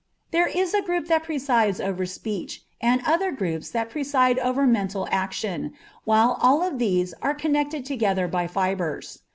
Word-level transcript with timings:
There 0.31 0.47
is 0.47 0.73
a 0.73 0.81
group 0.81 1.05
that 1.09 1.21
presides 1.21 1.79
over 1.79 2.07
speech, 2.07 2.63
and 2.81 3.03
other 3.05 3.31
groups 3.31 3.69
that 3.69 3.91
preside 3.91 4.39
over 4.39 4.65
mental 4.65 5.07
action, 5.11 5.73
while 6.05 6.39
all 6.41 6.63
of 6.63 6.79
these 6.79 7.13
are 7.21 7.35
connected 7.35 7.85
together 7.85 8.27
by 8.27 8.47
fibres. 8.47 9.19